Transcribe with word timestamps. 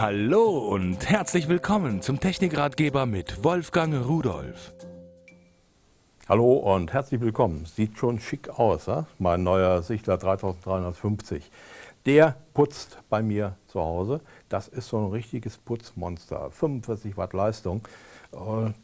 Hallo 0.00 0.58
und 0.58 1.08
herzlich 1.10 1.48
willkommen 1.48 2.02
zum 2.02 2.20
Technikratgeber 2.20 3.04
mit 3.04 3.42
Wolfgang 3.42 4.06
Rudolf. 4.06 4.72
Hallo 6.28 6.52
und 6.52 6.92
herzlich 6.92 7.20
willkommen. 7.20 7.66
Sieht 7.66 7.98
schon 7.98 8.20
schick 8.20 8.48
aus, 8.48 8.86
ja? 8.86 9.06
mein 9.18 9.42
neuer 9.42 9.82
Sichtler 9.82 10.16
3350. 10.16 11.50
Der 12.06 12.36
putzt 12.54 12.98
bei 13.10 13.22
mir 13.22 13.56
zu 13.66 13.80
Hause. 13.80 14.20
Das 14.48 14.68
ist 14.68 14.86
so 14.86 14.98
ein 14.98 15.10
richtiges 15.10 15.58
Putzmonster. 15.58 16.52
45 16.52 17.16
Watt 17.16 17.32
Leistung. 17.32 17.82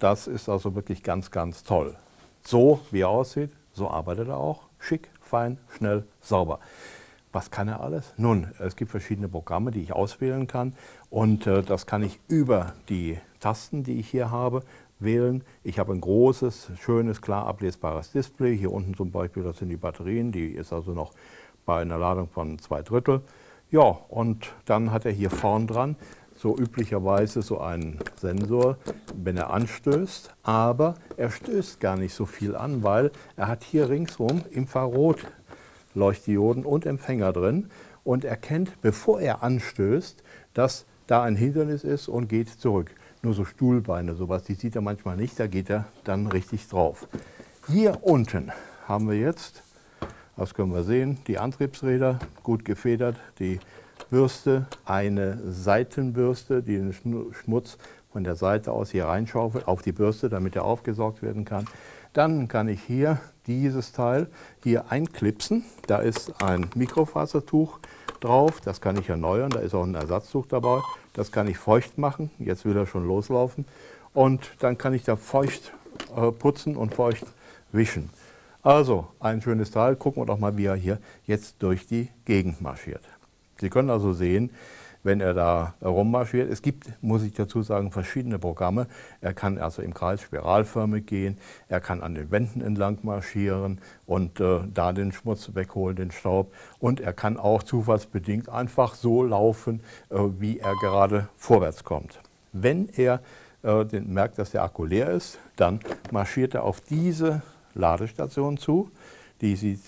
Das 0.01 0.27
ist 0.27 0.49
also 0.49 0.75
wirklich 0.75 1.05
ganz, 1.05 1.31
ganz 1.31 1.63
toll. 1.63 1.95
So 2.43 2.81
wie 2.91 3.03
er 3.03 3.11
aussieht, 3.11 3.53
so 3.73 3.89
arbeitet 3.89 4.27
er 4.27 4.39
auch. 4.39 4.63
Schick, 4.81 5.09
fein, 5.21 5.59
schnell, 5.77 6.09
sauber. 6.21 6.59
Was 7.35 7.51
kann 7.51 7.67
er 7.67 7.81
alles? 7.81 8.15
Nun, 8.17 8.47
es 8.61 8.77
gibt 8.77 8.93
verschiedene 8.93 9.29
Programme, 9.29 9.73
die 9.73 9.83
ich 9.83 9.93
auswählen 9.93 10.47
kann 10.47 10.73
und 11.11 11.49
äh, 11.49 11.65
das 11.65 11.85
kann 11.85 12.05
ich 12.05 12.21
über 12.29 12.75
die 12.89 13.19
Tasten, 13.41 13.83
die 13.83 13.99
ich 13.99 14.09
hier 14.09 14.31
habe, 14.31 14.63
wählen. 15.01 15.43
Ich 15.65 15.81
habe 15.81 15.93
ein 15.93 16.01
großes, 16.01 16.71
schönes, 16.81 17.21
klar 17.21 17.49
ablesbares 17.49 18.13
Display. 18.13 18.57
Hier 18.57 18.71
unten 18.71 18.95
zum 18.95 19.11
Beispiel, 19.11 19.43
das 19.43 19.59
sind 19.59 19.69
die 19.69 19.77
Batterien, 19.77 20.31
die 20.31 20.47
ist 20.47 20.73
also 20.73 20.93
noch 20.93 21.11
bei 21.67 21.83
einer 21.83 21.99
Ladung 21.99 22.29
von 22.29 22.57
zwei 22.61 22.83
Drittel. 22.83 23.21
Ja, 23.69 23.99
und 24.09 24.53
dann 24.65 24.93
hat 24.93 25.05
er 25.05 25.11
hier 25.11 25.31
vorn 25.31 25.67
dran 25.67 25.97
so 26.37 26.57
üblicherweise 26.57 27.43
so 27.43 27.59
einen 27.59 27.99
Sensor, 28.17 28.77
wenn 29.15 29.37
er 29.37 29.51
anstößt, 29.51 30.33
aber 30.45 30.95
er 31.17 31.31
stößt 31.31 31.81
gar 31.81 31.97
nicht 31.97 32.15
so 32.15 32.27
viel 32.27 32.55
an, 32.55 32.85
weil 32.85 33.11
er 33.37 33.49
hat 33.49 33.65
hier 33.65 33.89
ringsrum 33.89 34.43
Infrarot 34.51 35.27
Leuchtdioden 35.95 36.65
und 36.65 36.87
Empfänger 36.87 37.33
drin 37.33 37.71
und 38.05 38.25
erkennt, 38.25 38.81
bevor 38.83 39.21
er 39.21 39.43
anstößt, 39.43 40.23
dass 40.53 40.87
da 41.07 41.23
ein 41.23 41.37
Hindernis 41.37 41.85
ist 41.85 42.09
und 42.09 42.29
geht 42.29 42.49
zurück. 42.49 42.91
Nur 43.23 43.35
so 43.35 43.45
Stuhlbeine, 43.45 44.15
sowas, 44.15 44.45
die 44.45 44.55
sieht 44.55 44.77
er 44.77 44.83
manchmal 44.83 45.17
nicht, 45.17 45.39
da 45.41 45.47
geht 45.47 45.71
er 45.71 45.87
dann 46.05 46.27
richtig 46.27 46.69
drauf. 46.69 47.09
Hier 47.69 47.99
unten 48.03 48.53
haben 48.87 49.09
wir 49.09 49.19
jetzt, 49.19 49.63
das 50.37 50.53
können 50.53 50.75
wir 50.75 50.85
sehen, 50.85 51.19
die 51.27 51.39
Antriebsräder, 51.39 52.19
gut 52.43 52.65
gefedert, 52.65 53.17
die 53.39 53.61
Bürste, 54.11 54.67
eine 54.85 55.39
Seitenbürste, 55.51 56.63
die 56.63 56.77
den 56.77 56.93
Schmutz 57.33 57.79
von 58.15 58.23
der 58.23 58.37
Seite 58.37 58.71
aus 58.71 58.93
hier 58.93 59.07
reinschaufelt 59.07 59.67
auf 59.67 59.83
die 59.83 59.91
Bürste, 59.91 60.29
damit 60.29 60.55
er 60.55 60.65
aufgesaugt 60.65 61.21
werden 61.21 61.45
kann. 61.45 61.67
Dann 62.13 62.47
kann 62.47 62.69
ich 62.69 62.81
hier 62.81 63.19
dieses 63.49 63.91
Teil 63.91 64.29
hier 64.63 64.93
einklipsen. 64.93 65.65
Da 65.89 65.99
ist 65.99 66.41
ein 66.41 66.71
Mikrofasertuch 66.77 67.81
drauf, 68.21 68.61
das 68.61 68.81
kann 68.81 68.97
ich 68.97 69.09
erneuern, 69.09 69.51
da 69.51 69.59
ist 69.59 69.75
auch 69.75 69.83
ein 69.83 69.97
Ersatztuch 69.97 70.47
dabei. 70.47 70.81
Das 71.13 71.33
kann 71.33 71.49
ich 71.49 71.59
feucht 71.59 71.99
machen, 71.99 72.31
jetzt 72.39 72.65
will 72.65 72.77
er 72.77 72.87
schon 72.87 73.05
loslaufen. 73.05 73.65
Und 74.13 74.49
dann 74.61 74.79
kann 74.79 74.95
ich 74.95 75.03
da 75.03 75.17
feucht 75.17 75.73
äh, 76.17 76.31
putzen 76.31 76.77
und 76.77 76.95
feucht 76.95 77.27
wischen. 77.73 78.11
Also 78.63 79.09
ein 79.19 79.43
schönes 79.43 79.73
Teil, 79.73 79.97
gucken 79.97 80.23
wir 80.23 80.27
doch 80.27 80.39
mal, 80.39 80.57
wie 80.57 80.67
er 80.67 80.77
hier 80.77 80.99
jetzt 81.27 81.57
durch 81.59 81.89
die 81.89 82.11
Gegend 82.27 82.61
marschiert. 82.61 83.03
Sie 83.59 83.71
können 83.71 83.91
also 83.91 84.13
sehen, 84.13 84.51
wenn 85.05 85.21
er 85.21 85.35
da 85.35 85.75
rummarschiert. 85.83 86.51
Es 86.51 86.63
gibt, 86.63 86.91
muss 87.03 87.23
ich 87.23 87.35
dazu 87.35 87.63
sagen, 87.63 87.93
verschiedene 87.93 88.39
Programme. 88.39 88.89
Er 89.21 89.35
kann 89.35 89.59
also 89.59 89.83
im 89.83 89.95
Kreis 89.95 90.23
spiralförmig 90.23 91.07
gehen, 91.07 91.39
er 91.69 91.81
kann 91.81 92.03
an 92.03 92.15
den 92.15 92.31
Wänden 92.31 92.61
entlang 92.61 92.99
marschieren 93.03 93.81
und 94.07 94.41
äh, 94.41 94.61
da 94.73 94.93
den 94.93 95.13
Schmutz 95.13 95.55
wegholen, 95.55 95.97
den 95.97 96.11
Staub. 96.11 96.53
Und 96.81 97.01
er 97.01 97.13
kann 97.13 97.37
auch 97.37 97.63
zufallsbedingt 97.63 98.49
einfach 98.49 98.95
so 98.95 99.23
laufen, 99.23 99.81
äh, 100.11 100.19
wie 100.39 100.59
er 100.59 100.75
gerade 100.81 101.29
vorwärts 101.37 101.85
kommt. 101.85 102.21
Wenn 102.53 102.89
er 102.97 103.21
äh, 103.63 103.85
den, 103.85 104.13
merkt, 104.13 104.39
dass 104.39 104.51
der 104.51 104.63
Akku 104.63 104.85
leer 104.85 105.11
ist, 105.11 105.39
dann 105.57 105.81
marschiert 106.11 106.55
er 106.55 106.65
auf 106.65 106.81
diese 106.81 107.43
Ladestation 107.75 108.57
zu. 108.57 108.91
Die 109.41 109.57
sieht 109.57 109.81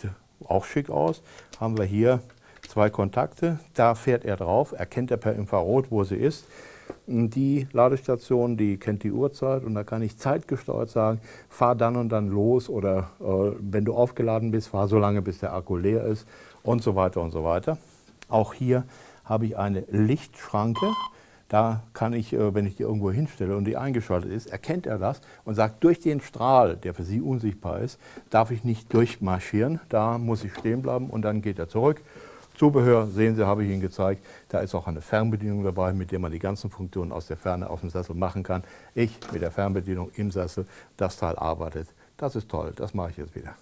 auch 0.44 0.65
schick 0.65 0.91
aus. 0.91 1.22
Haben 1.59 1.78
wir 1.78 1.84
hier 1.84 2.21
zwei 2.76 2.91
Kontakte, 2.91 3.59
da 3.72 3.94
fährt 3.94 4.26
er 4.26 4.37
drauf, 4.37 4.75
erkennt 4.76 5.10
er 5.10 5.16
per 5.16 5.34
Infrarot, 5.34 5.91
wo 5.91 6.04
sie 6.04 6.16
ist. 6.16 6.44
Die 7.06 7.66
Ladestation, 7.72 8.59
die 8.59 8.76
kennt 8.76 9.03
die 9.03 9.12
Uhrzeit 9.12 9.64
und 9.64 9.75
da 9.75 9.82
kann 9.82 10.03
ich 10.03 10.19
zeitgesteuert 10.19 10.91
sagen, 10.91 11.22
fahr 11.48 11.75
dann 11.75 11.97
und 11.97 12.10
dann 12.10 12.28
los 12.28 12.69
oder 12.69 13.12
äh, 13.19 13.56
wenn 13.60 13.87
du 13.87 13.94
aufgeladen 13.94 14.50
bist, 14.50 14.69
fahr 14.69 14.88
so 14.88 14.98
lange, 14.98 15.22
bis 15.22 15.38
der 15.38 15.54
Akku 15.54 15.78
leer 15.78 16.04
ist 16.04 16.28
und 16.62 16.82
so 16.82 16.94
weiter 16.94 17.22
und 17.22 17.31
so 17.31 17.44
weiter. 17.44 17.78
Auch 18.28 18.53
hier 18.53 18.84
habe 19.25 19.47
ich 19.47 19.56
eine 19.56 19.84
Lichtschranke. 19.91 20.93
Da 21.48 21.82
kann 21.94 22.12
ich, 22.12 22.34
äh, 22.34 22.54
wenn 22.54 22.66
ich 22.66 22.76
die 22.76 22.82
irgendwo 22.82 23.10
hinstelle 23.10 23.56
und 23.56 23.64
die 23.64 23.78
eingeschaltet 23.78 24.31
ist, 24.31 24.53
erkennt 24.53 24.87
er 24.87 24.98
das 24.98 25.22
und 25.47 25.54
sagt, 25.54 25.82
durch 25.82 26.00
den 26.00 26.20
Strahl, 26.20 26.76
der 26.76 26.93
für 26.93 27.04
Sie 27.04 27.22
unsichtbar 27.22 27.81
ist, 27.81 27.98
darf 28.28 28.50
ich 28.50 28.64
nicht 28.64 28.93
durchmarschieren. 28.93 29.81
Da 29.88 30.19
muss 30.19 30.44
ich 30.44 30.53
stehen 30.54 30.82
bleiben 30.82 31.08
und 31.08 31.22
dann 31.22 31.41
geht 31.41 31.58
er 31.58 31.70
zurück 31.70 32.03
Zubehör, 32.56 33.06
sehen 33.06 33.37
Sie, 33.37 33.47
habe 33.47 33.65
ich 33.65 33.71
Ihnen 33.71 33.83
gezeigt. 33.83 34.25
Da 34.49 34.61
ist 34.61 34.75
auch 34.75 34.87
eine 34.87 35.03
Fernbedienung 35.03 35.62
dabei, 35.62 35.93
mit 35.93 36.11
der 36.11 36.19
man 36.19 36.33
die 36.33 36.39
ganzen 36.39 36.71
Funktionen 36.71 37.12
aus 37.12 37.27
der 37.27 37.37
Ferne 37.37 37.69
auf 37.69 37.81
dem 37.81 37.91
Sessel 37.91 38.15
machen 38.15 38.43
kann. 38.43 38.65
Ich 38.94 39.19
mit 39.31 39.43
der 39.43 39.50
Fernbedienung 39.50 40.11
im 40.15 40.31
Sessel, 40.31 40.67
das 40.97 41.19
Teil 41.19 41.37
arbeitet. 41.37 41.89
Das 42.17 42.34
ist 42.34 42.49
toll, 42.49 42.72
das 42.75 42.94
mache 42.94 43.11
ich 43.11 43.17
jetzt 43.19 43.34
wieder. 43.34 43.55